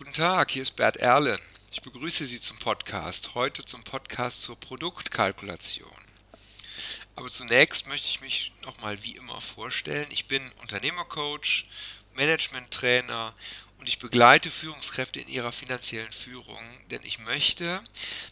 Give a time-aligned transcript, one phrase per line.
[0.00, 1.38] Guten Tag, hier ist Bert Erle.
[1.70, 3.34] Ich begrüße Sie zum Podcast.
[3.34, 5.92] Heute zum Podcast zur Produktkalkulation.
[7.16, 10.06] Aber zunächst möchte ich mich nochmal wie immer vorstellen.
[10.08, 11.66] Ich bin Unternehmercoach,
[12.14, 13.34] Managementtrainer
[13.78, 17.82] und ich begleite Führungskräfte in ihrer finanziellen Führung, denn ich möchte,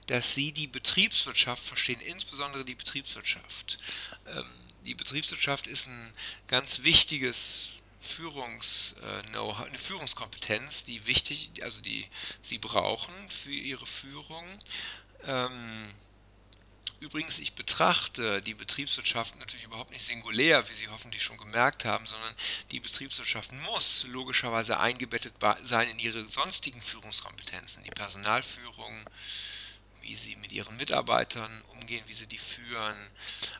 [0.06, 3.76] dass sie die Betriebswirtschaft verstehen, insbesondere die Betriebswirtschaft.
[4.26, 4.46] Ähm,
[4.86, 6.14] die Betriebswirtschaft ist ein
[6.46, 8.94] ganz wichtiges Führungs,
[9.32, 12.06] eine Führungskompetenz, die wichtig, also die
[12.42, 14.44] sie brauchen für ihre Führung.
[15.24, 15.88] Ähm,
[17.00, 22.06] Übrigens, ich betrachte die Betriebswirtschaft natürlich überhaupt nicht singulär, wie Sie hoffentlich schon gemerkt haben,
[22.06, 22.34] sondern
[22.72, 29.08] die Betriebswirtschaft muss logischerweise eingebettet sein in ihre sonstigen Führungskompetenzen, die Personalführung,
[30.02, 32.96] wie sie mit ihren Mitarbeitern umgehen, wie sie die führen,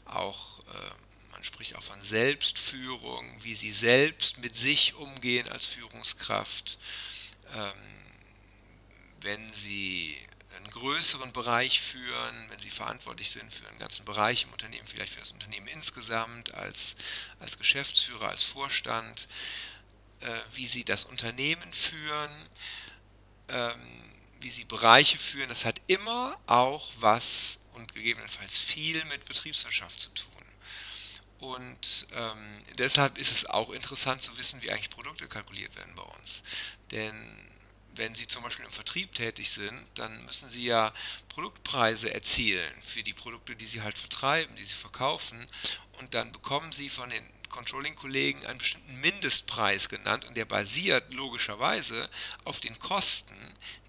[0.04, 0.90] auch äh,
[1.38, 6.80] man spricht auch von Selbstführung, wie sie selbst mit sich umgehen als Führungskraft.
[7.54, 7.72] Ähm,
[9.20, 10.18] wenn sie
[10.56, 15.12] einen größeren Bereich führen, wenn sie verantwortlich sind für einen ganzen Bereich im Unternehmen, vielleicht
[15.12, 16.96] für das Unternehmen insgesamt, als,
[17.38, 19.28] als Geschäftsführer, als Vorstand,
[20.18, 22.32] äh, wie sie das Unternehmen führen,
[23.46, 30.00] ähm, wie sie Bereiche führen, das hat immer auch was und gegebenenfalls viel mit Betriebswirtschaft
[30.00, 30.37] zu tun.
[31.38, 36.02] Und ähm, deshalb ist es auch interessant zu wissen, wie eigentlich Produkte kalkuliert werden bei
[36.02, 36.42] uns.
[36.90, 37.48] Denn
[37.94, 40.92] wenn Sie zum Beispiel im Vertrieb tätig sind, dann müssen Sie ja
[41.28, 45.46] Produktpreise erzielen für die Produkte, die Sie halt vertreiben, die Sie verkaufen.
[45.98, 52.08] Und dann bekommen Sie von den Controlling-Kollegen einen bestimmten Mindestpreis genannt und der basiert logischerweise
[52.44, 53.36] auf den Kosten,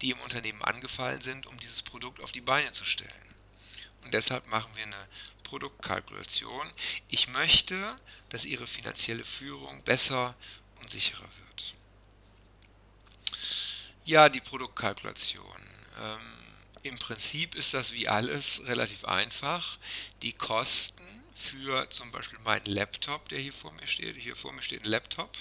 [0.00, 3.10] die im Unternehmen angefallen sind, um dieses Produkt auf die Beine zu stellen.
[4.02, 5.08] Und deshalb machen wir eine
[5.50, 6.70] Produktkalkulation.
[7.08, 7.96] Ich möchte,
[8.28, 10.36] dass Ihre finanzielle Führung besser
[10.80, 11.74] und sicherer wird.
[14.04, 15.60] Ja, die Produktkalkulation.
[16.00, 16.20] Ähm,
[16.84, 19.78] Im Prinzip ist das wie alles relativ einfach.
[20.22, 21.02] Die Kosten
[21.34, 24.14] für zum Beispiel meinen Laptop, der hier vor mir steht.
[24.14, 25.36] Hier vor mir steht ein Laptop.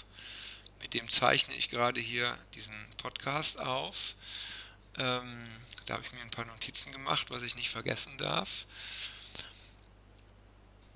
[0.81, 4.15] Mit dem zeichne ich gerade hier diesen Podcast auf.
[4.97, 5.47] Ähm,
[5.85, 8.65] da habe ich mir ein paar Notizen gemacht, was ich nicht vergessen darf.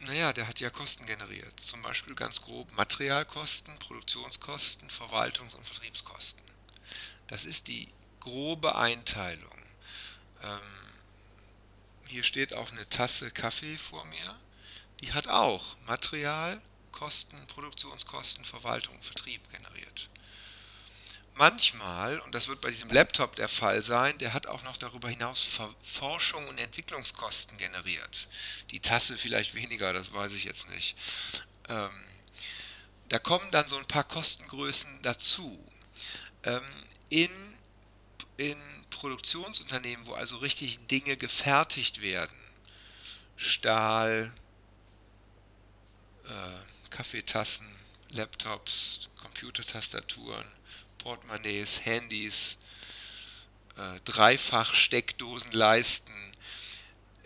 [0.05, 1.59] Naja, der hat ja Kosten generiert.
[1.59, 6.43] Zum Beispiel ganz grob Materialkosten, Produktionskosten, Verwaltungs- und Vertriebskosten.
[7.27, 7.87] Das ist die
[8.19, 9.57] grobe Einteilung.
[10.41, 10.59] Ähm,
[12.07, 14.39] hier steht auch eine Tasse Kaffee vor mir.
[14.99, 20.09] Die hat auch Material, Kosten, Produktionskosten, Verwaltung, Vertrieb generiert
[21.35, 25.09] manchmal, und das wird bei diesem Laptop der Fall sein, der hat auch noch darüber
[25.09, 25.45] hinaus
[25.83, 28.27] Forschung und Entwicklungskosten generiert.
[28.71, 30.95] Die Tasse vielleicht weniger, das weiß ich jetzt nicht.
[31.69, 31.91] Ähm,
[33.09, 35.63] da kommen dann so ein paar Kostengrößen dazu.
[36.43, 36.61] Ähm,
[37.09, 37.31] in,
[38.37, 38.57] in
[38.89, 42.35] Produktionsunternehmen, wo also richtig Dinge gefertigt werden,
[43.35, 44.33] Stahl,
[46.25, 47.67] äh, Kaffeetassen,
[48.09, 50.45] Laptops, Computertastaturen,
[51.03, 52.57] Portemonnaies, Handys,
[53.77, 56.15] äh, Dreifach-Steckdosenleisten,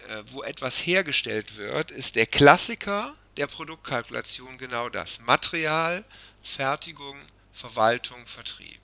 [0.07, 5.19] äh, wo etwas hergestellt wird, ist der Klassiker der Produktkalkulation genau das.
[5.19, 6.03] Material,
[6.41, 7.17] Fertigung,
[7.53, 8.81] Verwaltung, Vertrieb.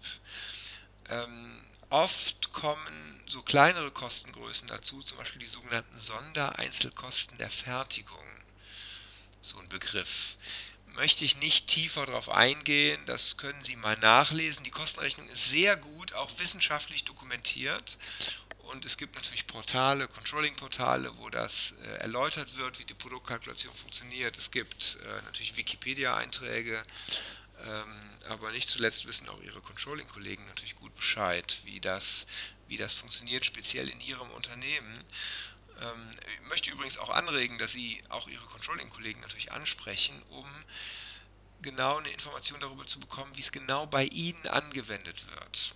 [1.10, 8.20] Ähm, oft kommen so kleinere Kostengrößen dazu, zum Beispiel die sogenannten Sondereinzelkosten der Fertigung.
[9.42, 10.38] So ein Begriff
[10.94, 13.02] möchte ich nicht tiefer darauf eingehen.
[13.06, 14.64] Das können Sie mal nachlesen.
[14.64, 17.98] Die Kostenrechnung ist sehr gut, auch wissenschaftlich dokumentiert.
[18.64, 24.38] Und es gibt natürlich Portale, Controlling-Portale, wo das äh, erläutert wird, wie die Produktkalkulation funktioniert.
[24.38, 26.84] Es gibt äh, natürlich Wikipedia-Einträge,
[27.66, 32.25] ähm, aber nicht zuletzt wissen auch Ihre Controlling-Kollegen natürlich gut Bescheid, wie das,
[32.68, 35.00] wie das funktioniert, speziell in Ihrem Unternehmen.
[35.82, 36.12] Ähm,
[36.42, 40.46] ich möchte übrigens auch anregen, dass Sie auch Ihre Controlling-Kollegen natürlich ansprechen, um
[41.62, 45.74] genau eine Information darüber zu bekommen, wie es genau bei Ihnen angewendet wird.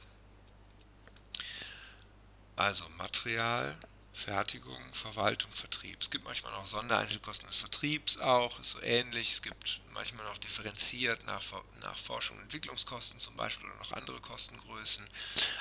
[2.56, 3.78] Also Material,
[4.18, 6.02] Fertigung, Verwaltung, Vertrieb.
[6.02, 9.34] Es gibt manchmal noch Sondereinzelkosten des Vertriebs auch, ist so ähnlich.
[9.34, 11.44] Es gibt manchmal noch differenziert nach,
[11.82, 15.08] nach Forschung und Entwicklungskosten zum Beispiel oder noch andere Kostengrößen.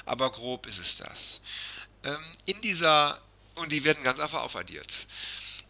[0.06, 1.40] Aber grob ist es das.
[2.02, 3.20] Ähm, in dieser
[3.56, 5.06] und die werden ganz einfach aufaddiert.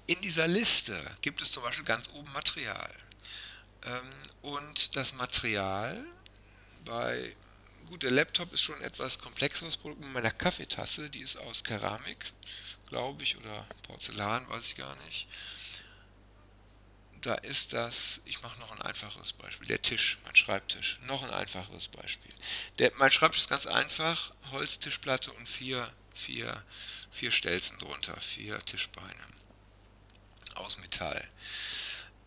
[0.06, 2.92] In dieser Liste gibt es zum Beispiel ganz oben Material.
[3.84, 4.12] Ähm,
[4.42, 6.04] und das Material
[6.84, 7.34] bei,
[7.88, 10.00] gut, der Laptop ist schon etwas komplexeres Produkt.
[10.00, 12.32] Mit meiner Kaffeetasse, die ist aus Keramik,
[12.88, 15.26] glaube ich, oder Porzellan, weiß ich gar nicht.
[17.22, 21.00] da ist das, ich mache noch ein einfaches Beispiel, der Tisch, mein Schreibtisch.
[21.06, 22.32] Noch ein einfaches Beispiel.
[22.78, 26.64] Der, mein Schreibtisch ist ganz einfach, Holztischplatte und vier, vier,
[27.10, 29.26] vier Stelzen drunter, vier Tischbeine
[30.54, 31.26] aus Metall.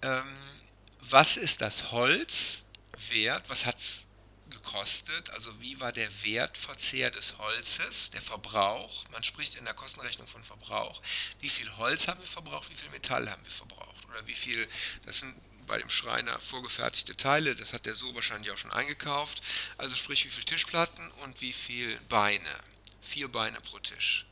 [0.02, 0.38] Ähm,
[1.02, 2.66] was ist das Holz
[3.10, 3.44] wert?
[3.50, 4.06] Was hat es
[4.50, 5.30] gekostet?
[5.32, 9.06] Also wie war der Wertverzehr des Holzes, der Verbrauch?
[9.10, 11.02] Man spricht in der Kostenrechnung von Verbrauch.
[11.40, 12.70] Wie viel Holz haben wir verbraucht?
[12.70, 14.06] Wie viel Metall haben wir verbraucht?
[14.10, 14.68] Oder wie viel,
[15.06, 15.36] das sind
[15.68, 19.42] bei dem Schreiner vorgefertigte Teile, das hat der so wahrscheinlich auch schon eingekauft.
[19.78, 22.50] Also sprich, wie viel Tischplatten und wie viel Beine.
[23.02, 24.26] Vier Beine pro Tisch.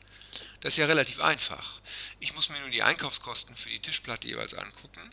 [0.61, 1.79] Das ist ja relativ einfach.
[2.19, 5.09] Ich muss mir nur die Einkaufskosten für die Tischplatte jeweils angucken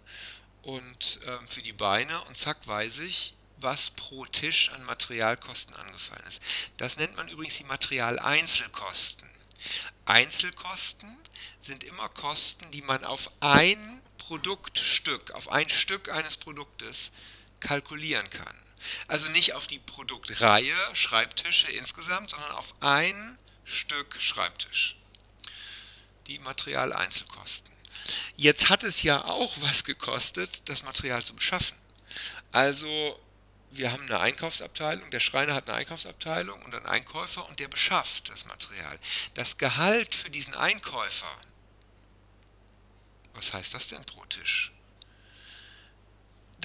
[0.62, 6.24] und ähm, für die Beine und zack weiß ich, was pro Tisch an Materialkosten angefallen
[6.26, 6.40] ist.
[6.76, 9.28] Das nennt man übrigens die Materialeinzelkosten.
[10.04, 11.16] Einzelkosten
[11.60, 17.12] sind immer Kosten, die man auf ein Produktstück, auf ein Stück eines Produktes
[17.60, 18.56] kalkulieren kann.
[19.08, 24.96] Also nicht auf die Produktreihe Schreibtische insgesamt, sondern auf ein Stück Schreibtisch.
[26.26, 27.72] Die Materialeinzelkosten.
[28.36, 31.76] Jetzt hat es ja auch was gekostet, das Material zu beschaffen.
[32.52, 33.18] Also
[33.70, 38.28] wir haben eine Einkaufsabteilung, der Schreiner hat eine Einkaufsabteilung und einen Einkäufer und der beschafft
[38.28, 38.98] das Material.
[39.34, 41.40] Das Gehalt für diesen Einkäufer,
[43.34, 44.73] was heißt das denn pro Tisch?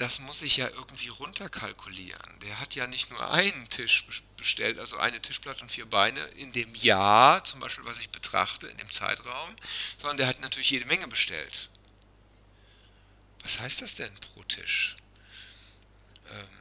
[0.00, 2.38] Das muss ich ja irgendwie runterkalkulieren.
[2.40, 4.06] Der hat ja nicht nur einen Tisch
[4.38, 8.66] bestellt, also eine Tischplatte und vier Beine in dem Jahr, zum Beispiel, was ich betrachte,
[8.66, 9.54] in dem Zeitraum,
[9.98, 11.68] sondern der hat natürlich jede Menge bestellt.
[13.42, 14.96] Was heißt das denn pro Tisch?
[16.30, 16.59] Ähm,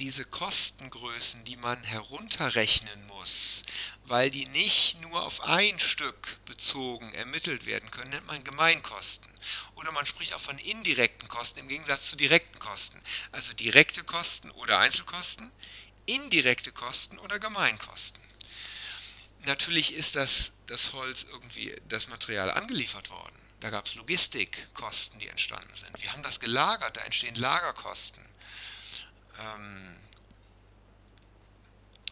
[0.00, 3.62] diese Kostengrößen, die man herunterrechnen muss,
[4.04, 9.30] weil die nicht nur auf ein Stück bezogen ermittelt werden können, nennt man Gemeinkosten.
[9.74, 12.98] Oder man spricht auch von indirekten Kosten im Gegensatz zu direkten Kosten.
[13.30, 15.50] Also direkte Kosten oder Einzelkosten,
[16.06, 18.22] indirekte Kosten oder Gemeinkosten.
[19.44, 23.36] Natürlich ist das, das Holz irgendwie, das Material angeliefert worden.
[23.60, 25.90] Da gab es Logistikkosten, die entstanden sind.
[26.02, 28.29] Wir haben das gelagert, da entstehen Lagerkosten
[29.40, 29.96] ähm,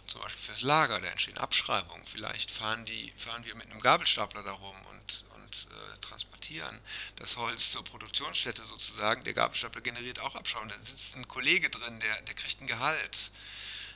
[0.09, 2.05] zum Beispiel fürs Lager, da entstehen Abschreibungen.
[2.07, 6.81] Vielleicht fahren, die, fahren wir mit einem Gabelstapler darum und, und äh, transportieren
[7.17, 9.23] das Holz zur Produktionsstätte sozusagen.
[9.25, 10.75] Der Gabelstapler generiert auch Abschreibungen.
[10.77, 13.31] Da sitzt ein Kollege drin, der, der kriegt ein Gehalt.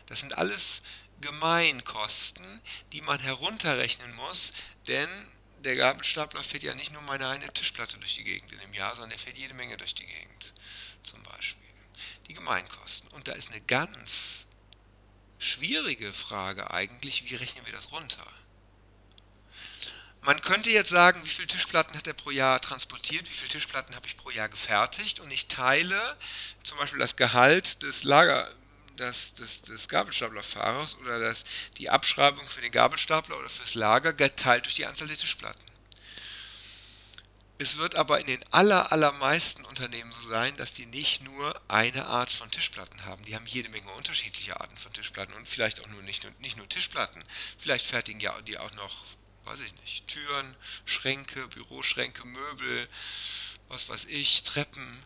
[0.07, 0.83] Das sind alles
[1.23, 2.61] Gemeinkosten,
[2.93, 4.53] die man herunterrechnen muss,
[4.89, 5.09] denn
[5.61, 8.97] der Gabelstapler fährt ja nicht nur meine eine Tischplatte durch die Gegend in dem Jahr,
[8.97, 10.53] sondern er fährt jede Menge durch die Gegend,
[11.05, 11.62] zum Beispiel
[12.29, 13.09] die Gemeinkosten.
[13.11, 14.47] Und da ist eine ganz
[15.39, 18.27] schwierige Frage eigentlich, wie rechnen wir das runter?
[20.25, 23.97] Man könnte jetzt sagen, wie viele Tischplatten hat er pro Jahr transportiert, wie viele Tischplatten
[23.97, 26.17] habe ich pro Jahr gefertigt und ich teile
[26.63, 28.49] zum Beispiel das Gehalt des Lager,
[28.99, 31.43] des, des, des Gabelstaplerfahrers oder das,
[31.79, 35.72] die Abschreibung für den Gabelstapler oder fürs Lager geteilt durch die Anzahl der Tischplatten.
[37.63, 42.07] Es wird aber in den aller, allermeisten Unternehmen so sein, dass die nicht nur eine
[42.07, 43.25] Art von Tischplatten haben.
[43.25, 46.69] Die haben jede Menge unterschiedliche Arten von Tischplatten und vielleicht auch nur nicht, nicht nur
[46.69, 47.23] Tischplatten.
[47.59, 49.05] Vielleicht fertigen ja die auch noch,
[49.45, 50.57] weiß ich nicht, Türen,
[50.87, 52.89] Schränke, Büroschränke, Möbel,
[53.69, 55.05] was weiß ich, Treppen,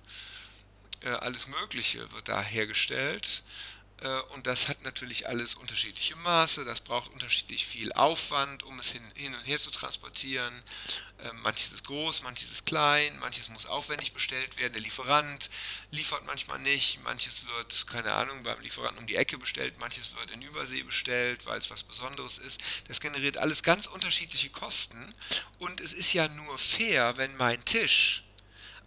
[1.03, 3.43] äh, alles Mögliche wird da hergestellt.
[4.01, 8.91] Äh, und das hat natürlich alles unterschiedliche Maße, das braucht unterschiedlich viel Aufwand, um es
[8.91, 10.63] hin, hin und her zu transportieren.
[11.19, 14.75] Äh, manches ist groß, manches ist klein, manches muss aufwendig bestellt werden.
[14.75, 15.49] Der Lieferant
[15.91, 20.31] liefert manchmal nicht, manches wird, keine Ahnung, beim Lieferanten um die Ecke bestellt, manches wird
[20.31, 22.61] in Übersee bestellt, weil es was Besonderes ist.
[22.89, 25.15] Das generiert alles ganz unterschiedliche Kosten
[25.59, 28.26] und es ist ja nur fair, wenn mein Tisch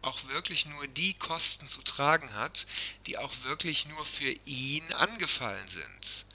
[0.01, 2.65] auch wirklich nur die Kosten zu tragen hat,
[3.05, 6.25] die auch wirklich nur für ihn angefallen sind.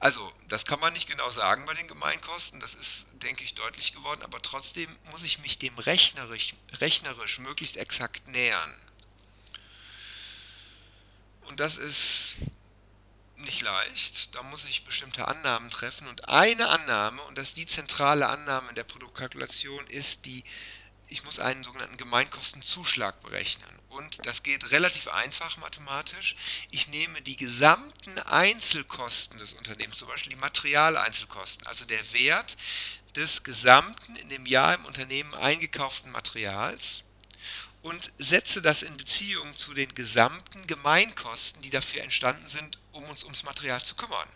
[0.00, 3.92] Also, das kann man nicht genau sagen bei den Gemeinkosten, das ist, denke ich, deutlich
[3.92, 8.72] geworden, aber trotzdem muss ich mich dem rechnerisch, rechnerisch möglichst exakt nähern.
[11.42, 12.36] Und das ist
[13.38, 17.66] nicht leicht, da muss ich bestimmte Annahmen treffen und eine Annahme, und das ist die
[17.66, 20.44] zentrale Annahme in der Produktkalkulation, ist die
[21.08, 23.68] ich muss einen sogenannten Gemeinkostenzuschlag berechnen.
[23.88, 26.36] Und das geht relativ einfach mathematisch.
[26.70, 32.56] Ich nehme die gesamten Einzelkosten des Unternehmens, zum Beispiel die Materialeinzelkosten, also der Wert
[33.16, 37.02] des gesamten in dem Jahr im Unternehmen eingekauften Materials
[37.82, 43.24] und setze das in Beziehung zu den gesamten Gemeinkosten, die dafür entstanden sind, um uns
[43.24, 44.28] ums Material zu kümmern.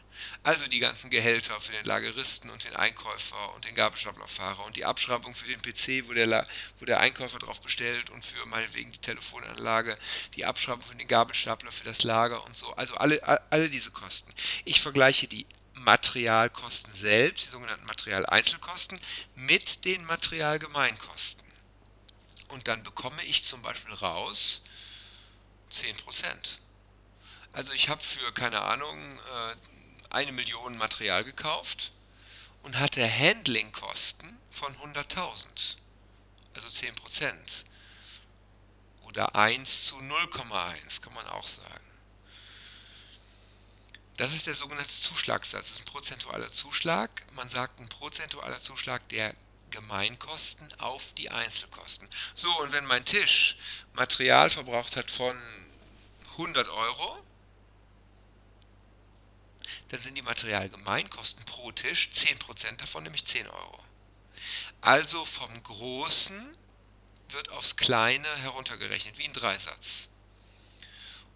[0.42, 4.84] Also die ganzen Gehälter für den Lageristen und den Einkäufer und den Gabelstaplerfahrer und die
[4.84, 6.46] Abschreibung für den PC, wo der,
[6.78, 9.98] wo der Einkäufer drauf bestellt und für meinetwegen die Telefonanlage,
[10.36, 12.72] die Abschreibung für den Gabelstapler, für das Lager und so.
[12.74, 13.20] Also alle,
[13.50, 14.32] alle diese Kosten.
[14.64, 19.00] Ich vergleiche die Materialkosten selbst, die sogenannten Materialeinzelkosten,
[19.34, 21.41] mit den Materialgemeinkosten.
[22.52, 24.62] Und dann bekomme ich zum Beispiel raus
[25.72, 25.96] 10%.
[27.54, 29.56] Also ich habe für, keine Ahnung, äh,
[30.10, 31.92] eine Million Material gekauft
[32.62, 35.76] und hatte Handlingkosten von 100.000.
[36.54, 36.92] Also 10%.
[39.04, 41.86] Oder 1 zu 0,1 kann man auch sagen.
[44.18, 45.68] Das ist der sogenannte Zuschlagssatz.
[45.68, 47.24] Das ist ein prozentualer Zuschlag.
[47.32, 49.34] Man sagt ein prozentualer Zuschlag der
[49.72, 52.08] Gemeinkosten auf die Einzelkosten.
[52.34, 53.56] So, und wenn mein Tisch
[53.94, 55.36] Material verbraucht hat von
[56.32, 57.24] 100 Euro,
[59.88, 63.84] dann sind die Materialgemeinkosten pro Tisch 10% davon, nämlich 10 Euro.
[64.80, 66.56] Also vom Großen
[67.30, 70.08] wird aufs Kleine heruntergerechnet, wie ein Dreisatz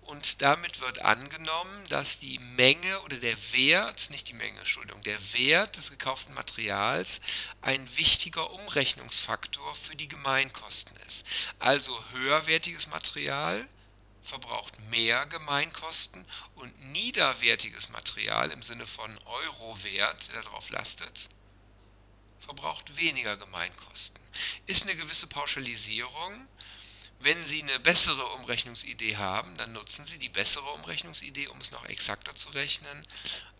[0.06, 5.18] und damit wird angenommen, dass die Menge oder der Wert, nicht die Menge, Entschuldigung, der
[5.32, 7.20] Wert des gekauften Materials
[7.60, 11.26] ein wichtiger Umrechnungsfaktor für die Gemeinkosten ist.
[11.58, 13.66] Also höherwertiges Material
[14.22, 16.24] verbraucht mehr Gemeinkosten
[16.56, 21.28] und niederwertiges Material im Sinne von Eurowert, der darauf lastet,
[22.40, 24.20] verbraucht weniger Gemeinkosten.
[24.66, 26.46] Ist eine gewisse Pauschalisierung,
[27.20, 31.84] wenn Sie eine bessere Umrechnungsidee haben, dann nutzen Sie die bessere Umrechnungsidee, um es noch
[31.86, 33.06] exakter zu rechnen.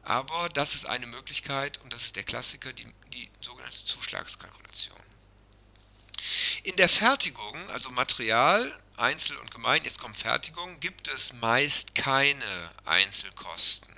[0.03, 5.01] Aber das ist eine Möglichkeit und das ist der Klassiker, die, die sogenannte Zuschlagskalkulation.
[6.63, 12.71] In der Fertigung, also Material, Einzel und Gemein, jetzt kommt Fertigung, gibt es meist keine
[12.85, 13.95] Einzelkosten.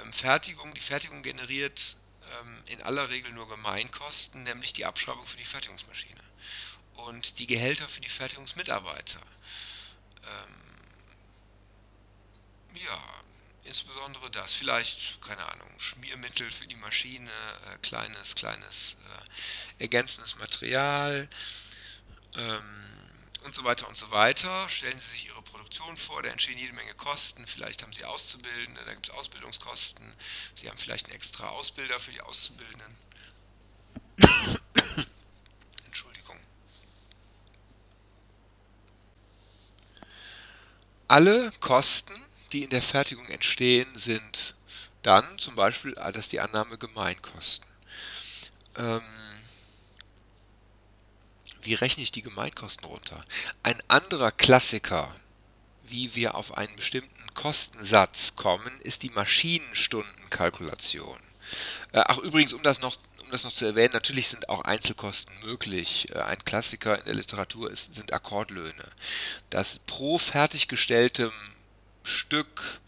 [0.00, 1.96] Ähm, Fertigung, die Fertigung generiert
[2.40, 6.20] ähm, in aller Regel nur Gemeinkosten, nämlich die Abschreibung für die Fertigungsmaschine
[6.94, 9.20] und die Gehälter für die Fertigungsmitarbeiter.
[10.24, 10.54] Ähm,
[12.74, 13.02] ja,
[13.64, 14.52] insbesondere das.
[14.52, 18.96] Vielleicht, keine Ahnung, Schmiermittel für die Maschine, äh, kleines, kleines
[19.78, 21.28] äh, ergänzendes Material
[22.36, 22.86] ähm,
[23.44, 24.68] und so weiter und so weiter.
[24.68, 27.46] Stellen Sie sich Ihre Produktion vor, da entstehen jede Menge Kosten.
[27.46, 30.04] Vielleicht haben Sie Auszubildende, da gibt es Ausbildungskosten.
[30.56, 32.96] Sie haben vielleicht einen extra Ausbilder für die Auszubildenden.
[41.10, 42.14] Alle Kosten,
[42.52, 44.54] die in der Fertigung entstehen, sind
[45.02, 47.66] dann zum Beispiel, ah, das die Annahme Gemeinkosten.
[48.76, 49.02] Ähm,
[51.62, 53.24] wie rechne ich die Gemeinkosten runter?
[53.64, 55.12] Ein anderer Klassiker,
[55.82, 61.18] wie wir auf einen bestimmten Kostensatz kommen, ist die Maschinenstundenkalkulation.
[61.90, 62.96] Äh, ach, übrigens, um das noch
[63.30, 66.08] um das noch zu erwähnen, natürlich sind auch Einzelkosten möglich.
[66.12, 68.84] Äh, ein Klassiker in der Literatur ist, sind Akkordlöhne.
[69.50, 71.30] Dass pro fertiggestelltem
[72.02, 72.80] Stück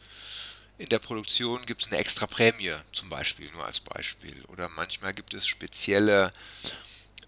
[0.79, 4.45] in der Produktion gibt es eine extra Prämie, zum Beispiel, nur als Beispiel.
[4.49, 6.33] Oder manchmal gibt es spezielle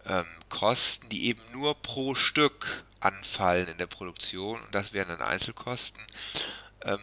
[0.06, 5.22] ähm, Kosten, die eben nur pro Stück anfallen in der Produktion und das wären dann
[5.22, 6.02] Einzelkosten.
[6.82, 6.98] Ähm,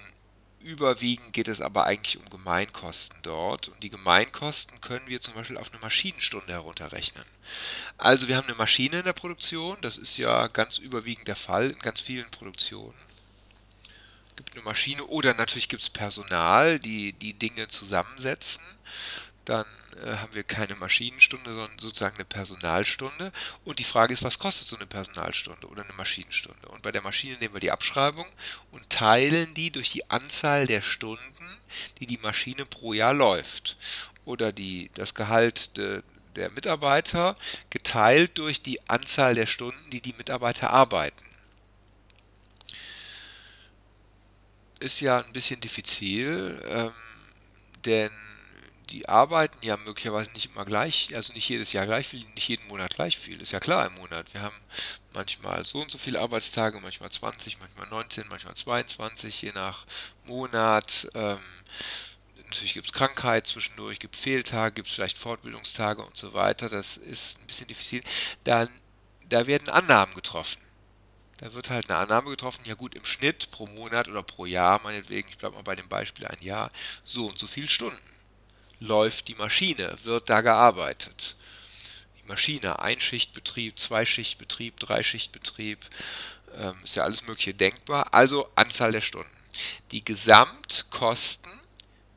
[0.63, 5.57] Überwiegend geht es aber eigentlich um Gemeinkosten dort und die Gemeinkosten können wir zum Beispiel
[5.57, 7.25] auf eine Maschinenstunde herunterrechnen.
[7.97, 11.71] Also wir haben eine Maschine in der Produktion, das ist ja ganz überwiegend der Fall
[11.71, 12.93] in ganz vielen Produktionen.
[14.29, 18.61] Es gibt eine Maschine oder natürlich gibt es Personal, die die Dinge zusammensetzen
[19.51, 19.65] dann
[20.01, 23.33] äh, haben wir keine Maschinenstunde, sondern sozusagen eine Personalstunde.
[23.65, 26.69] Und die Frage ist, was kostet so eine Personalstunde oder eine Maschinenstunde?
[26.69, 28.25] Und bei der Maschine nehmen wir die Abschreibung
[28.71, 31.57] und teilen die durch die Anzahl der Stunden,
[31.99, 33.75] die die Maschine pro Jahr läuft.
[34.23, 36.01] Oder die, das Gehalt de,
[36.37, 37.35] der Mitarbeiter
[37.69, 41.25] geteilt durch die Anzahl der Stunden, die die Mitarbeiter arbeiten.
[44.79, 46.93] Ist ja ein bisschen diffizil, ähm,
[47.83, 48.11] denn
[48.91, 52.67] die arbeiten ja möglicherweise nicht immer gleich, also nicht jedes Jahr gleich viel, nicht jeden
[52.67, 53.41] Monat gleich viel.
[53.41, 54.33] Ist ja klar im Monat.
[54.33, 54.55] Wir haben
[55.13, 59.85] manchmal so und so viele Arbeitstage, manchmal 20, manchmal 19, manchmal 22, je nach
[60.25, 61.07] Monat.
[61.13, 61.39] Ähm,
[62.45, 66.69] natürlich gibt es Krankheit zwischendurch, gibt Fehltage, gibt es vielleicht Fortbildungstage und so weiter.
[66.69, 68.01] Das ist ein bisschen diffizil.
[68.43, 68.67] Dann,
[69.29, 70.61] da werden Annahmen getroffen.
[71.37, 74.79] Da wird halt eine Annahme getroffen, ja gut, im Schnitt pro Monat oder pro Jahr,
[74.83, 76.71] meinetwegen, ich bleibe mal bei dem Beispiel ein Jahr,
[77.03, 78.10] so und so viele Stunden
[78.81, 81.35] läuft die Maschine, wird da gearbeitet.
[82.17, 85.79] die Maschine, Einschichtbetrieb, Zweischichtbetrieb, Dreischichtbetrieb,
[86.57, 88.13] ähm, ist ja alles Mögliche denkbar.
[88.13, 89.31] Also Anzahl der Stunden.
[89.91, 91.51] Die Gesamtkosten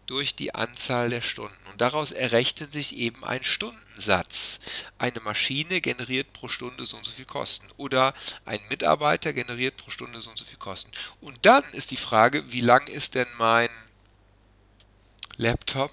[0.07, 1.57] durch die Anzahl der Stunden.
[1.71, 4.59] Und daraus errechnet sich eben ein Stundensatz.
[4.99, 7.69] Eine Maschine generiert pro Stunde so und so viel Kosten.
[7.77, 10.91] Oder ein Mitarbeiter generiert pro Stunde so und so viel Kosten.
[11.21, 13.71] Und dann ist die Frage, wie lang ist denn mein
[15.37, 15.93] Laptop?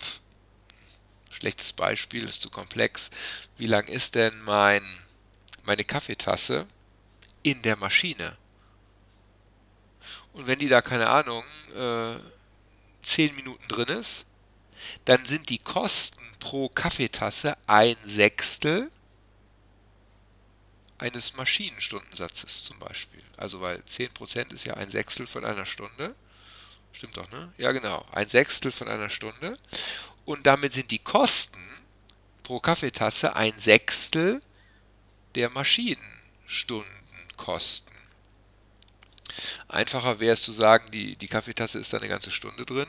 [1.42, 3.10] Schlechtes Beispiel, ist zu komplex.
[3.58, 4.84] Wie lang ist denn mein,
[5.64, 6.68] meine Kaffeetasse
[7.42, 8.38] in der Maschine?
[10.34, 11.44] Und wenn die da, keine Ahnung,
[11.76, 12.14] äh,
[13.02, 14.28] 10 Minuten drin ist,
[15.06, 18.92] dann sind die Kosten pro Kaffeetasse ein Sechstel
[21.00, 23.24] eines Maschinenstundensatzes zum Beispiel.
[23.36, 26.14] Also weil 10% ist ja ein Sechstel von einer Stunde.
[26.94, 27.52] Stimmt doch, ne?
[27.58, 28.06] Ja, genau.
[28.12, 29.58] Ein Sechstel von einer Stunde.
[30.26, 31.58] Und damit sind die Kosten
[32.44, 34.42] pro Kaffeetasse ein Sechstel
[35.36, 37.92] der Maschinenstundenkosten.
[39.68, 42.88] Einfacher wäre es zu sagen, die, die Kaffeetasse ist da eine ganze Stunde drin.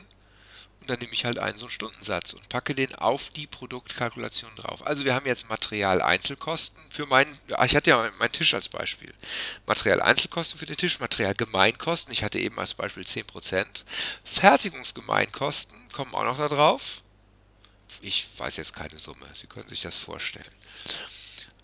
[0.81, 4.53] Und dann nehme ich halt einen so einen Stundensatz und packe den auf die Produktkalkulation
[4.57, 4.85] drauf.
[4.85, 9.13] Also wir haben jetzt Material-Einzelkosten für meinen, ich hatte ja meinen Tisch als Beispiel.
[9.65, 13.83] Material-Einzelkosten für den Tisch, Material-Gemeinkosten, ich hatte eben als Beispiel 10%.
[14.25, 17.02] Fertigungsgemeinkosten kommen auch noch da drauf.
[18.01, 20.45] Ich weiß jetzt keine Summe, Sie können sich das vorstellen.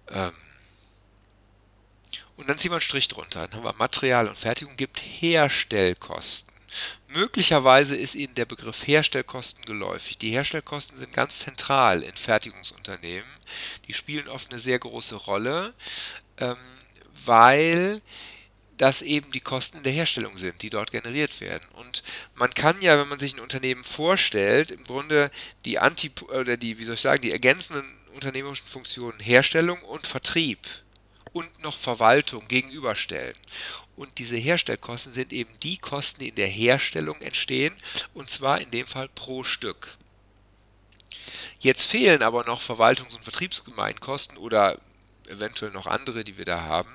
[0.09, 0.33] Ähm,
[2.38, 3.48] und dann ziehen wir einen Strich drunter.
[3.48, 6.50] Dann haben wir Material und Fertigung gibt Herstellkosten.
[7.07, 10.17] Möglicherweise ist Ihnen der Begriff Herstellkosten geläufig.
[10.17, 13.29] Die Herstellkosten sind ganz zentral in Fertigungsunternehmen.
[13.88, 15.74] Die spielen oft eine sehr große Rolle,
[16.38, 16.57] ähm,
[17.25, 18.01] weil
[18.79, 21.67] das eben die Kosten der Herstellung sind, die dort generiert werden.
[21.74, 22.01] Und
[22.33, 25.31] man kann ja, wenn man sich ein Unternehmen vorstellt, im Grunde
[25.65, 30.59] die Anti oder die, wie soll ich sagen, die ergänzenden unternehmerischen Funktionen Herstellung und Vertrieb
[31.33, 33.36] und noch Verwaltung gegenüberstellen.
[33.98, 37.75] Und diese Herstellkosten sind eben die Kosten, die in der Herstellung entstehen,
[38.13, 39.98] und zwar in dem Fall pro Stück.
[41.59, 44.79] Jetzt fehlen aber noch Verwaltungs- und Vertriebsgemeinkosten oder
[45.27, 46.91] eventuell noch andere, die wir da haben.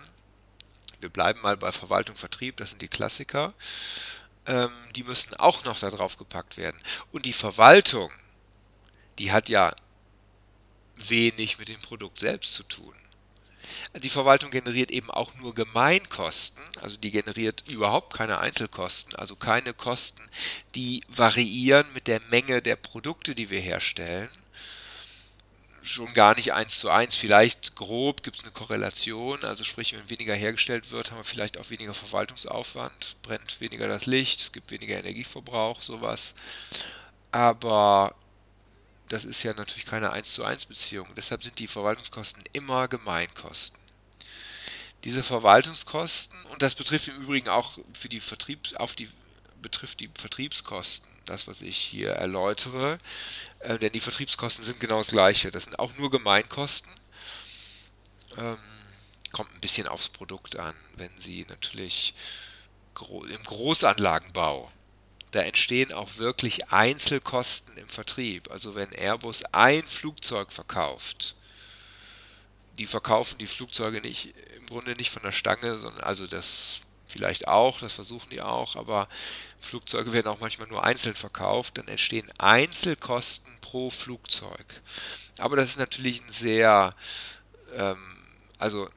[1.01, 3.55] Wir bleiben mal bei Verwaltung, Vertrieb, das sind die Klassiker.
[4.47, 6.81] Ähm, die müssten auch noch darauf gepackt werden.
[7.13, 8.11] Und die Verwaltung,
[9.19, 9.75] die hat ja
[10.97, 12.95] wenig mit dem Produkt selbst zu tun.
[14.03, 19.73] Die Verwaltung generiert eben auch nur Gemeinkosten, also die generiert überhaupt keine Einzelkosten, also keine
[19.73, 20.23] Kosten,
[20.75, 24.29] die variieren mit der Menge der Produkte, die wir herstellen.
[25.87, 30.09] Schon gar nicht eins zu eins, vielleicht grob gibt es eine Korrelation, also sprich, wenn
[30.09, 34.71] weniger hergestellt wird, haben wir vielleicht auch weniger Verwaltungsaufwand, brennt weniger das Licht, es gibt
[34.71, 36.35] weniger Energieverbrauch, sowas.
[37.33, 38.15] Aber
[39.11, 41.07] das ist ja natürlich keine 1 zu 1 Beziehung.
[41.17, 43.79] Deshalb sind die Verwaltungskosten immer Gemeinkosten.
[45.05, 49.11] Diese Verwaltungskosten, und das betrifft im Übrigen auch für die Vertriebs, auf die,
[49.61, 52.99] betrifft die Vertriebskosten, das, was ich hier erläutere,
[53.61, 55.51] äh, denn die Vertriebskosten sind genau das gleiche.
[55.51, 56.91] Das sind auch nur Gemeinkosten.
[58.37, 58.59] Ähm,
[59.33, 60.75] kommt ein bisschen aufs Produkt an.
[60.97, 62.15] Wenn Sie natürlich
[62.95, 64.71] gro im Großanlagenbau
[65.35, 68.51] da entstehen auch wirklich Einzelkosten im Vertrieb.
[68.51, 71.35] Also wenn Airbus ein Flugzeug verkauft,
[72.79, 77.49] die verkaufen die Flugzeuge nicht im Grunde nicht von der Stange, sondern also das vielleicht
[77.49, 79.09] auch, das versuchen die auch, aber
[79.61, 84.81] Flugzeuge werden auch manchmal nur einzeln verkauft, dann entstehen Einzelkosten pro Flugzeug.
[85.39, 86.95] Aber das ist natürlich ein sehr,
[87.75, 88.19] ähm,
[88.59, 88.89] also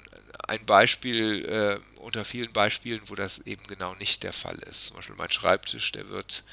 [0.48, 4.86] ein Beispiel äh, unter vielen Beispielen, wo das eben genau nicht der Fall ist.
[4.86, 6.44] Zum Beispiel mein Schreibtisch, der wird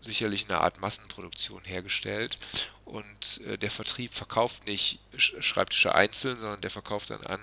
[0.00, 2.38] sicherlich in einer Art Massenproduktion hergestellt
[2.84, 7.40] und äh, der Vertrieb verkauft nicht Schreibtische einzeln, sondern der verkauft dann an,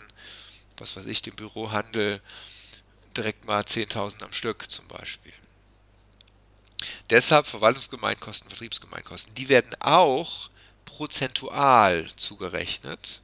[0.78, 2.22] was weiß ich, dem Bürohandel
[3.16, 5.34] direkt mal 10.000 am Stück zum Beispiel.
[7.10, 10.50] Deshalb Verwaltungsgemeinkosten, Vertriebsgemeinkosten, die werden auch
[10.86, 13.22] prozentual zugerechnet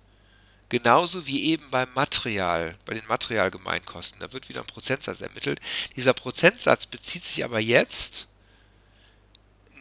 [0.69, 4.19] Genauso wie eben beim Material, bei den Materialgemeinkosten.
[4.19, 5.61] Da wird wieder ein Prozentsatz ermittelt.
[5.95, 8.27] Dieser Prozentsatz bezieht sich aber jetzt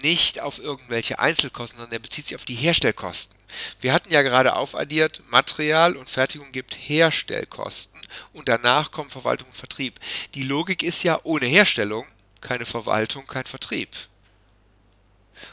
[0.05, 3.35] nicht auf irgendwelche Einzelkosten, sondern er bezieht sich auf die Herstellkosten.
[3.81, 7.99] Wir hatten ja gerade aufaddiert, Material und Fertigung gibt Herstellkosten
[8.35, 9.99] und danach kommt Verwaltung und Vertrieb.
[10.35, 12.07] Die Logik ist ja ohne Herstellung
[12.43, 13.97] keine Verwaltung, kein Vertrieb.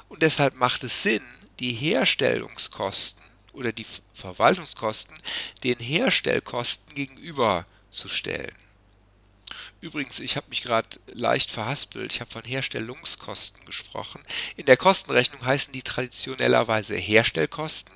[0.10, 1.24] Und deshalb macht es Sinn,
[1.62, 5.16] die Herstellungskosten oder die Verwaltungskosten
[5.64, 8.56] den Herstellkosten gegenüberzustellen.
[9.80, 12.14] Übrigens, ich habe mich gerade leicht verhaspelt.
[12.14, 14.22] Ich habe von Herstellungskosten gesprochen.
[14.56, 17.94] In der Kostenrechnung heißen die traditionellerweise Herstellkosten.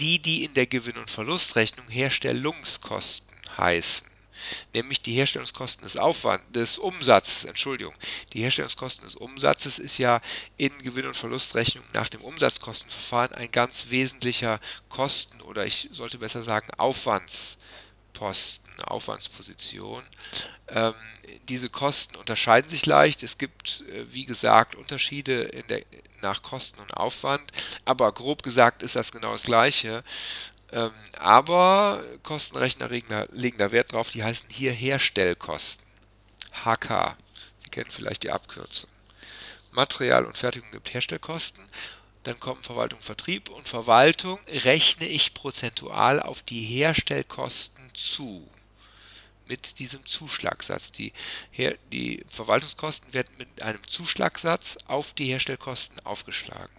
[0.00, 4.12] die, die in der Gewinn- und Verlustrechnung Herstellungskosten heißen
[4.74, 7.94] nämlich die Herstellungskosten des Aufwands, des Umsatzes, Entschuldigung.
[8.32, 10.20] Die Herstellungskosten des Umsatzes ist ja
[10.56, 16.42] in Gewinn- und Verlustrechnung nach dem Umsatzkostenverfahren ein ganz wesentlicher Kosten oder ich sollte besser
[16.42, 16.68] sagen
[18.12, 20.02] Aufwandsposten, Aufwandsposition.
[20.68, 20.94] Ähm,
[21.48, 23.22] diese Kosten unterscheiden sich leicht.
[23.22, 25.82] Es gibt, äh, wie gesagt, Unterschiede der,
[26.20, 27.50] nach Kosten und Aufwand,
[27.84, 30.04] aber grob gesagt ist das genau das Gleiche.
[30.70, 32.88] Ähm, aber Kostenrechner
[33.32, 35.84] legen da, Wert drauf, die heißen hier Herstellkosten.
[36.64, 37.16] HK.
[37.58, 38.90] Sie kennen vielleicht die Abkürzung.
[39.70, 41.64] Material und Fertigung gibt Herstellkosten.
[42.24, 48.48] Dann kommen Verwaltung, Vertrieb und Verwaltung rechne ich prozentual auf die Herstellkosten zu.
[49.48, 50.92] Mit diesem Zuschlagssatz.
[50.92, 51.12] Die,
[51.50, 56.74] Her die Verwaltungskosten werden mit einem Zuschlagssatz auf die Herstellkosten aufgeschlagen.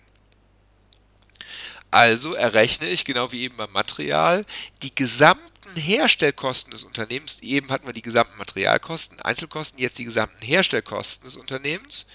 [1.91, 4.45] Also errechne ich, genau wie eben beim Material,
[4.81, 7.39] die gesamten Herstellkosten des Unternehmens.
[7.41, 12.07] Eben hatten wir die gesamten Materialkosten, Einzelkosten, jetzt die gesamten Herstellkosten des Unternehmens.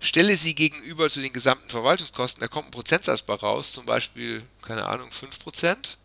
[0.00, 4.42] Stelle sie gegenüber zu den gesamten Verwaltungskosten, da kommt ein Prozentsatz bei raus, zum Beispiel,
[4.60, 5.96] keine Ahnung, 5%.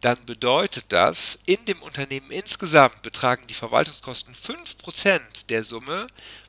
[0.00, 6.06] Dann bedeutet das, in dem Unternehmen insgesamt betragen die Verwaltungskosten 5% der Summe,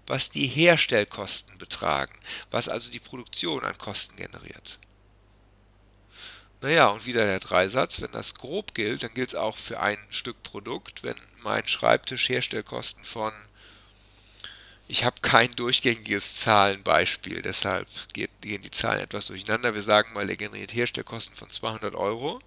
[0.08, 2.18] was die Herstellkosten betragen,
[2.50, 4.80] was also die Produktion an Kosten generiert.
[6.62, 9.98] Naja, und wieder der Dreisatz, wenn das grob gilt, dann gilt es auch für ein
[10.10, 11.04] Stück Produkt.
[11.04, 13.34] Wenn mein Schreibtisch Herstellkosten von,
[14.88, 19.74] ich habe kein durchgängiges Zahlenbeispiel, deshalb gehen die Zahlen etwas durcheinander.
[19.74, 22.40] Wir sagen mal, er generiert Herstellkosten von 200 Euro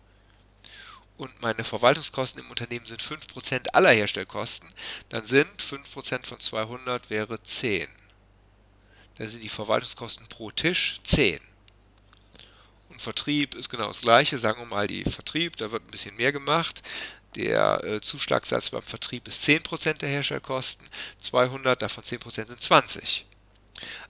[1.17, 4.69] und meine Verwaltungskosten im Unternehmen sind 5% aller Herstellkosten,
[5.09, 7.89] dann sind 5% von 200 wäre 10.
[9.17, 11.41] Da sind die Verwaltungskosten pro Tisch 10.
[12.89, 14.39] Und Vertrieb ist genau das gleiche.
[14.39, 16.83] Sagen wir mal die Vertrieb, da wird ein bisschen mehr gemacht.
[17.37, 20.87] Der äh, Zuschlagssatz beim Vertrieb ist 10% der Herstellkosten,
[21.21, 23.27] 200, davon 10% sind 20.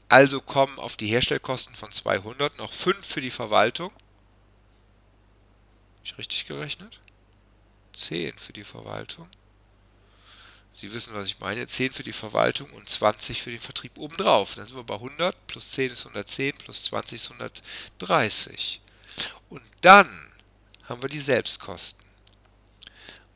[0.08, 3.92] Also kommen auf die Herstellkosten von 200 noch 5 für die Verwaltung.
[6.04, 7.00] Ich richtig gerechnet?
[7.94, 9.28] 10 für die Verwaltung.
[10.74, 11.66] Sie wissen, was ich meine.
[11.66, 14.54] 10 für die Verwaltung und 20 für den Vertrieb obendrauf.
[14.54, 18.80] Dann sind wir bei 100, plus 10 ist 110, plus 20 ist 130.
[19.48, 20.08] Und dann
[20.84, 22.04] haben wir die Selbstkosten.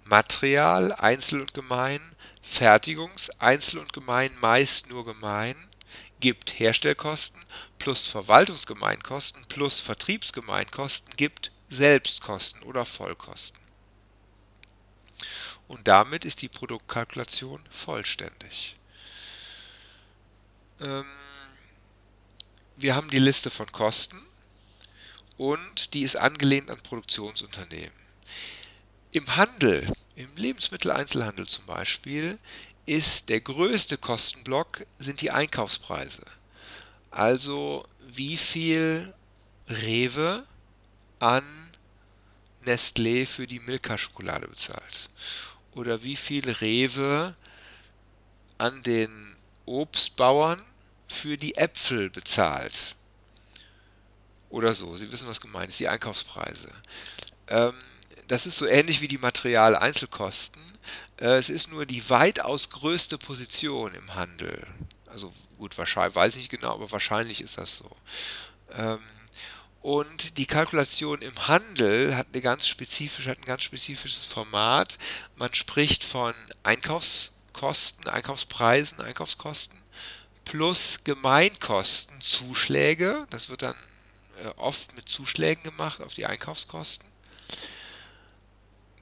[0.04, 2.00] Material, Einzel und Gemein,
[2.42, 5.56] Fertigungs, Einzel und Gemein, meist nur Gemein,
[6.20, 7.40] gibt Herstellkosten
[7.78, 13.58] plus Verwaltungsgemeinkosten plus Vertriebsgemeinkosten gibt Selbstkosten oder Vollkosten
[15.68, 18.76] und damit ist die Produktkalkulation vollständig.
[20.80, 21.04] Ähm,
[22.76, 24.20] wir haben die Liste von Kosten
[25.36, 27.92] und die ist angelehnt an Produktionsunternehmen.
[29.12, 32.38] Im Handel, im Lebensmitteleinzelhandel zum Beispiel,
[32.86, 36.24] ist der größte Kostenblock sind die Einkaufspreise.
[37.10, 39.12] Also wie viel
[39.68, 40.46] Rewe
[41.18, 41.44] an
[42.64, 45.08] Nestlé für die Milka-Schokolade bezahlt
[45.74, 47.34] oder wie viel Rewe
[48.58, 50.64] an den Obstbauern
[51.06, 52.96] für die Äpfel bezahlt.
[54.50, 56.68] Oder so, Sie wissen, was gemeint ist, die Einkaufspreise.
[57.48, 57.74] Ähm,
[58.26, 60.62] das ist so ähnlich wie die Materialeinzelkosten.
[61.18, 64.66] Äh, es ist nur die weitaus größte Position im Handel.
[65.06, 67.90] Also gut, wahrscheinlich, weiß ich nicht genau, aber wahrscheinlich ist das so.
[68.72, 69.00] Ähm,
[69.80, 74.98] und die Kalkulation im Handel hat, eine ganz spezifisch, hat ein ganz spezifisches Format.
[75.36, 79.78] Man spricht von Einkaufskosten, Einkaufspreisen, Einkaufskosten
[80.48, 83.26] plus Gemeinkosten, Zuschläge.
[83.30, 83.76] Das wird dann
[84.42, 87.06] äh, oft mit Zuschlägen gemacht auf die Einkaufskosten.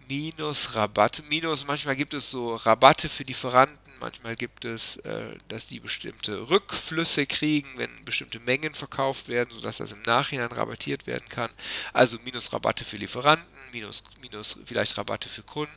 [0.09, 1.23] Minus Rabatte.
[1.23, 6.51] Minus, manchmal gibt es so Rabatte für Lieferanten Manchmal gibt es, äh, dass die bestimmte
[6.51, 11.51] Rückflüsse kriegen, wenn bestimmte Mengen verkauft werden, sodass das im Nachhinein rabattiert werden kann.
[11.93, 15.73] Also minus Rabatte für Lieferanten, minus, minus vielleicht Rabatte für Kunden.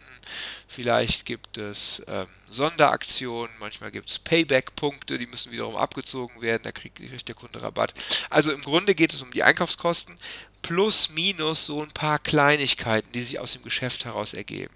[0.68, 6.72] Vielleicht gibt es ähm, Sonderaktionen, manchmal gibt es Payback-Punkte, die müssen wiederum abgezogen werden, da
[6.72, 7.94] kriegt, kriegt der Kunde Rabatt.
[8.30, 10.18] Also im Grunde geht es um die Einkaufskosten
[10.62, 14.74] plus minus so ein paar Kleinigkeiten, die sich aus dem Geschäft heraus ergeben.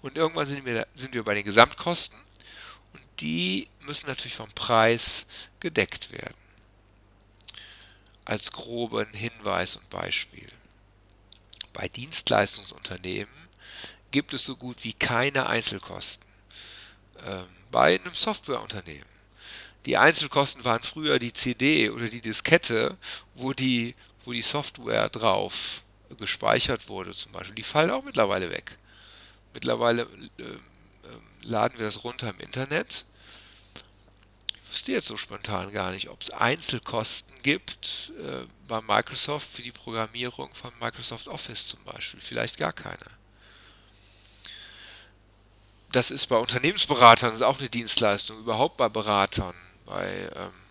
[0.00, 2.18] Und irgendwann sind wir, sind wir bei den Gesamtkosten
[3.20, 5.26] die müssen natürlich vom Preis
[5.60, 6.34] gedeckt werden.
[8.24, 10.48] Als groben Hinweis und Beispiel.
[11.72, 13.34] Bei Dienstleistungsunternehmen
[14.10, 16.24] gibt es so gut wie keine Einzelkosten.
[17.24, 19.08] Ähm, bei einem Softwareunternehmen.
[19.86, 22.96] Die Einzelkosten waren früher die CD oder die Diskette,
[23.34, 25.82] wo die, wo die Software drauf
[26.16, 28.78] gespeichert wurde zum Beispiel, die fallen auch mittlerweile weg.
[29.52, 30.02] Mittlerweile
[30.38, 30.58] äh,
[31.44, 33.04] laden wir das runter im Internet.
[34.54, 39.62] Ich wüsste jetzt so spontan gar nicht, ob es Einzelkosten gibt äh, bei Microsoft für
[39.62, 42.20] die Programmierung von Microsoft Office zum Beispiel.
[42.20, 43.06] Vielleicht gar keine.
[45.92, 49.54] Das ist bei Unternehmensberatern, ist auch eine Dienstleistung, überhaupt bei Beratern,
[49.86, 50.63] bei ähm,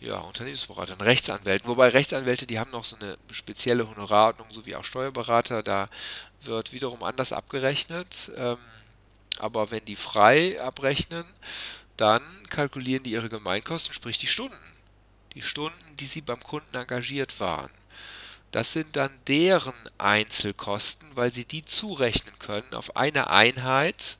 [0.00, 1.68] ja, Unternehmensberatern, Rechtsanwälten.
[1.68, 5.62] Wobei Rechtsanwälte, die haben noch so eine spezielle Honorarordnung, so wie auch Steuerberater.
[5.62, 5.86] Da
[6.42, 8.30] wird wiederum anders abgerechnet.
[8.36, 8.58] Ähm,
[9.38, 11.24] aber wenn die frei abrechnen,
[11.96, 14.56] dann kalkulieren die ihre Gemeinkosten, sprich die Stunden.
[15.34, 17.70] Die Stunden, die sie beim Kunden engagiert waren.
[18.52, 24.18] Das sind dann deren Einzelkosten, weil sie die zurechnen können auf eine Einheit.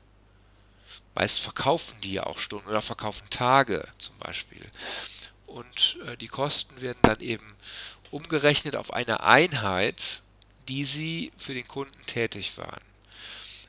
[1.15, 4.69] Meist verkaufen die ja auch Stunden oder verkaufen Tage zum Beispiel
[5.57, 7.55] und äh, die Kosten werden dann eben
[8.11, 10.21] umgerechnet auf eine Einheit,
[10.67, 12.81] die sie für den Kunden tätig waren.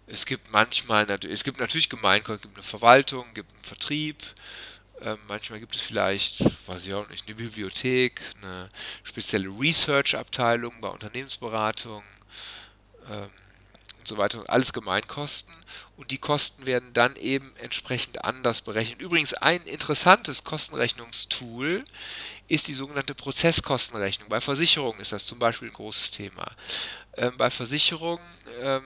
[0.07, 4.23] Es gibt manchmal, es gibt natürlich Gemeinkosten, es gibt eine Verwaltung, es gibt einen Vertrieb,
[5.01, 8.69] äh, manchmal gibt es vielleicht, weiß ich auch nicht, eine Bibliothek, eine
[9.03, 12.03] spezielle Research-Abteilung bei Unternehmensberatung.
[14.09, 15.53] So weiter, alles Gemeinkosten
[15.97, 19.01] und die Kosten werden dann eben entsprechend anders berechnet.
[19.01, 21.85] Übrigens ein interessantes Kostenrechnungstool
[22.49, 24.29] ist die sogenannte Prozesskostenrechnung.
[24.29, 26.51] Bei Versicherungen ist das zum Beispiel ein großes Thema.
[27.17, 28.25] Ähm, bei Versicherungen,
[28.61, 28.83] ähm,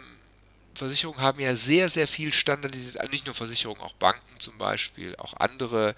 [0.74, 5.14] Versicherungen haben ja sehr, sehr viel standardisiert, also nicht nur Versicherungen, auch Banken zum Beispiel,
[5.16, 5.94] auch andere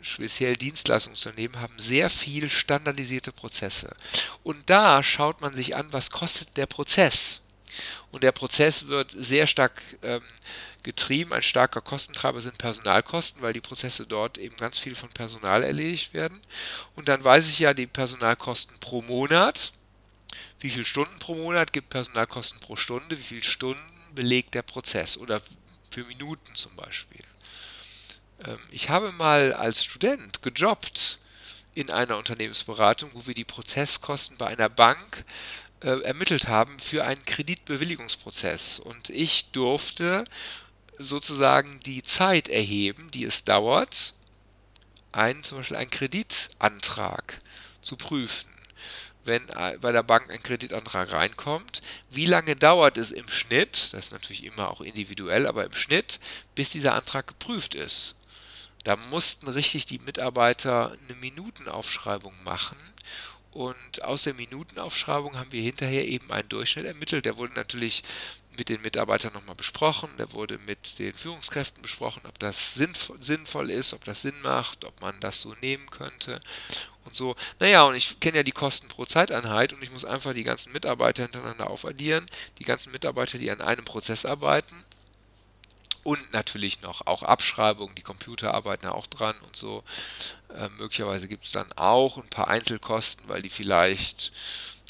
[0.00, 3.94] speziell Dienstleistungsunternehmen haben sehr viel standardisierte Prozesse.
[4.42, 7.40] Und da schaut man sich an, was kostet der Prozess.
[8.10, 10.22] Und der Prozess wird sehr stark ähm,
[10.82, 11.32] getrieben.
[11.32, 16.14] Ein starker Kostentreiber sind Personalkosten, weil die Prozesse dort eben ganz viel von Personal erledigt
[16.14, 16.40] werden.
[16.94, 19.72] Und dann weiß ich ja die Personalkosten pro Monat.
[20.60, 23.18] Wie viele Stunden pro Monat gibt Personalkosten pro Stunde?
[23.18, 23.82] Wie viele Stunden
[24.14, 25.16] belegt der Prozess?
[25.16, 25.42] Oder
[25.90, 27.22] für Minuten zum Beispiel.
[28.44, 31.18] Ähm, ich habe mal als Student gejobbt
[31.74, 35.24] in einer Unternehmensberatung, wo wir die Prozesskosten bei einer Bank
[35.80, 38.78] äh, ermittelt haben für einen Kreditbewilligungsprozess.
[38.80, 40.24] Und ich durfte
[40.98, 44.14] sozusagen die Zeit erheben, die es dauert,
[45.12, 47.40] einen, zum Beispiel einen Kreditantrag
[47.80, 48.50] zu prüfen.
[49.24, 54.06] Wenn äh, bei der Bank ein Kreditantrag reinkommt, wie lange dauert es im Schnitt, das
[54.06, 56.18] ist natürlich immer auch individuell, aber im Schnitt,
[56.54, 58.14] bis dieser Antrag geprüft ist.
[58.84, 62.76] Da mussten richtig die Mitarbeiter eine Minutenaufschreibung machen
[63.58, 67.24] und aus der Minutenaufschreibung haben wir hinterher eben einen Durchschnitt ermittelt.
[67.24, 68.04] Der wurde natürlich
[68.56, 73.94] mit den Mitarbeitern nochmal besprochen, der wurde mit den Führungskräften besprochen, ob das sinnvoll ist,
[73.94, 76.40] ob das Sinn macht, ob man das so nehmen könnte
[77.04, 77.34] und so.
[77.58, 80.70] Naja, und ich kenne ja die Kosten pro Zeiteinheit und ich muss einfach die ganzen
[80.70, 82.26] Mitarbeiter hintereinander aufaddieren,
[82.60, 84.84] die ganzen Mitarbeiter, die an einem Prozess arbeiten
[86.08, 89.84] und natürlich noch auch Abschreibungen, die Computer arbeiten ja auch dran und so.
[90.56, 94.32] Äh, möglicherweise gibt es dann auch ein paar Einzelkosten, weil die vielleicht,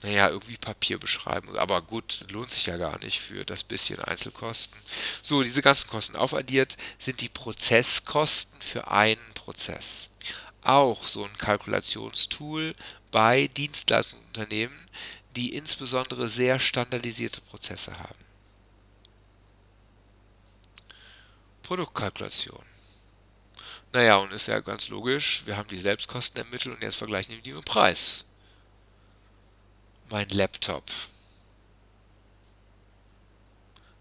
[0.05, 1.59] naja, irgendwie Papier beschreiben.
[1.59, 4.79] Aber gut, lohnt sich ja gar nicht für das bisschen Einzelkosten.
[5.21, 10.11] So, diese ganzen Kosten aufaddiert sind die Prozesskosten für einen Prozess.
[10.63, 12.77] Auch so ein Kalkulationstool
[13.11, 14.79] bei Dienstleistungsunternehmen,
[15.35, 18.28] die insbesondere sehr standardisierte Prozesse haben.
[21.69, 22.65] Produktkalkulation.
[23.93, 27.43] Naja, und ist ja ganz logisch, wir haben die Selbstkosten ermittelt und jetzt vergleichen wir
[27.43, 28.25] die mit dem Preis.
[30.09, 30.91] Mein Laptop.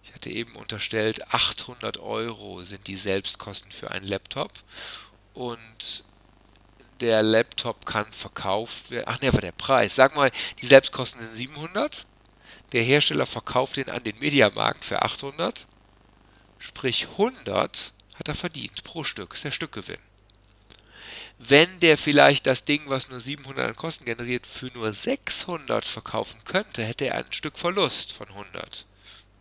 [0.05, 4.53] Ich hatte eben unterstellt, 800 Euro sind die Selbstkosten für einen Laptop
[5.33, 6.05] und
[7.01, 9.07] der Laptop kann verkauft werden.
[9.09, 9.93] Ach ne, war der Preis.
[9.93, 12.07] Sag mal, die Selbstkosten sind 700.
[12.71, 15.66] Der Hersteller verkauft den an den Mediamarkt für 800
[16.59, 19.99] sprich 100 hat er verdient pro Stück, ist der Stückgewinn.
[21.39, 26.43] Wenn der vielleicht das Ding, was nur 700 an Kosten generiert, für nur 600 verkaufen
[26.45, 28.85] könnte, hätte er einen Stück Verlust von 100.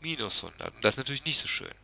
[0.01, 0.75] Minus 100.
[0.75, 1.75] Und das ist natürlich nicht so schön.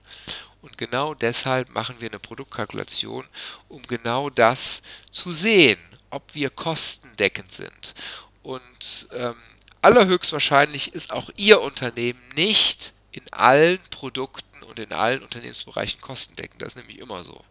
[0.61, 3.27] Und genau deshalb machen wir eine Produktkalkulation,
[3.69, 7.95] um genau das zu sehen, ob wir kostendeckend sind.
[8.43, 9.35] Und ähm,
[9.81, 16.63] allerhöchstwahrscheinlich ist auch Ihr Unternehmen nicht in allen Produkten und in allen Unternehmensbereichen kostendeckend.
[16.63, 17.45] Das ist nämlich immer so.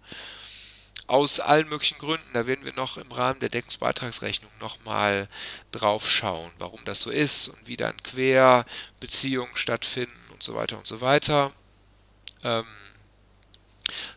[1.08, 5.28] Aus allen möglichen Gründen, da werden wir noch im Rahmen der Deckungsbeitragsrechnung nochmal
[5.72, 10.88] drauf schauen, warum das so ist und wie dann Querbeziehungen stattfinden und so weiter und
[10.88, 11.52] so weiter.
[12.44, 12.66] Ähm,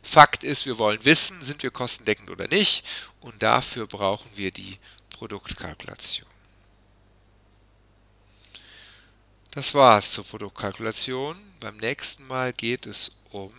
[0.02, 2.84] Fakt ist, wir wollen wissen, sind wir kostendeckend oder nicht
[3.20, 4.78] und dafür brauchen wir die
[5.10, 6.33] Produktkalkulation.
[9.54, 11.36] Das war's zur Produktkalkulation.
[11.60, 13.52] Beim nächsten Mal geht es um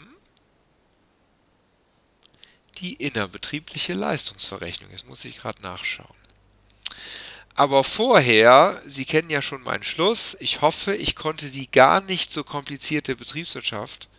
[2.80, 4.92] die innerbetriebliche Leistungsverrechnung.
[4.92, 6.18] Jetzt muss ich gerade nachschauen.
[7.56, 12.34] Aber vorher, Sie kennen ja schon meinen Schluss, ich hoffe, ich konnte die gar nicht
[12.34, 14.10] so komplizierte Betriebswirtschaft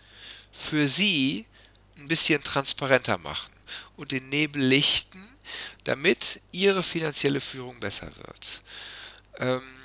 [0.53, 1.45] für Sie
[1.99, 3.53] ein bisschen transparenter machen
[3.99, 5.29] und den Nebel lichten,
[5.85, 8.63] damit Ihre finanzielle Führung besser wird.
[9.39, 9.76] Ähm,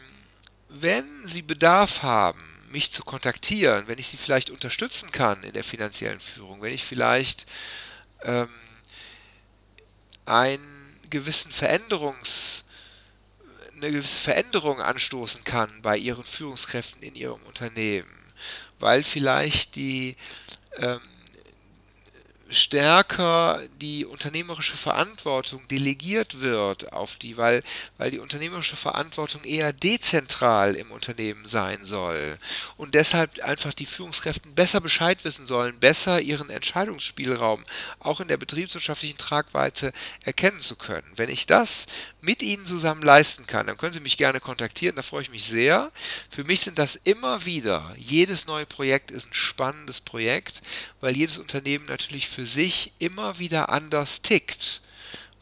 [0.74, 5.64] wenn Sie Bedarf haben, mich zu kontaktieren, wenn ich Sie vielleicht unterstützen kann in der
[5.64, 7.46] finanziellen Führung, wenn ich vielleicht
[8.24, 8.50] ähm,
[10.26, 12.64] einen gewissen Veränderungs
[13.82, 18.10] eine gewisse Veränderung anstoßen kann bei ihren Führungskräften in ihrem Unternehmen,
[18.80, 20.16] weil vielleicht die
[20.78, 21.02] ähm,
[22.52, 27.64] stärker die unternehmerische Verantwortung delegiert wird auf die, weil,
[27.98, 32.38] weil die unternehmerische Verantwortung eher dezentral im Unternehmen sein soll
[32.78, 37.64] und deshalb einfach die Führungskräfte besser Bescheid wissen sollen, besser ihren Entscheidungsspielraum
[38.00, 41.12] auch in der betriebswirtschaftlichen Tragweite erkennen zu können.
[41.16, 41.88] Wenn ich das
[42.22, 45.46] mit Ihnen zusammen leisten kann, dann können Sie mich gerne kontaktieren, da freue ich mich
[45.46, 45.92] sehr.
[46.30, 50.62] Für mich sind das immer wieder, jedes neue Projekt ist ein spannendes Projekt,
[51.00, 54.82] weil jedes Unternehmen natürlich für sich immer wieder anders tickt,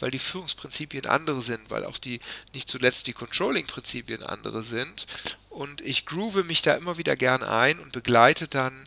[0.01, 2.19] weil die Führungsprinzipien andere sind, weil auch die
[2.53, 5.07] nicht zuletzt die Controlling-Prinzipien andere sind.
[5.49, 8.85] Und ich groove mich da immer wieder gern ein und begleite dann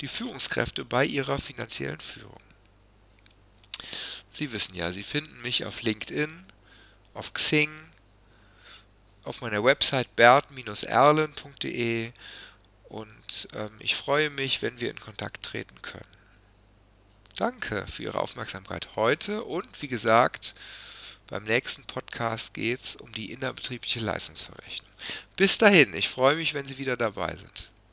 [0.00, 2.40] die Führungskräfte bei ihrer finanziellen Führung.
[4.32, 6.44] Sie wissen ja, Sie finden mich auf LinkedIn,
[7.14, 7.70] auf Xing,
[9.22, 12.10] auf meiner Website bert-erlen.de
[12.88, 16.11] und ähm, ich freue mich, wenn wir in Kontakt treten können.
[17.42, 20.54] Danke für Ihre Aufmerksamkeit heute und wie gesagt,
[21.26, 24.88] beim nächsten Podcast geht es um die innerbetriebliche Leistungsverrechnung.
[25.34, 27.71] Bis dahin, ich freue mich, wenn Sie wieder dabei sind.